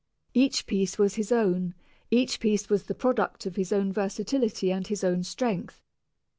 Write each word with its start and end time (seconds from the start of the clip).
Each 0.33 0.65
piece 0.65 0.97
was 0.97 1.13
his 1.13 1.31
own, 1.31 1.75
each 2.09 2.39
piece 2.39 2.69
was 2.71 2.85
the 2.85 2.95
product 2.95 3.45
of 3.45 3.55
his 3.55 3.71
own 3.71 3.93
versatility 3.93 4.71
and 4.71 4.87
his 4.87 5.03
own 5.03 5.21
strength. 5.21 5.83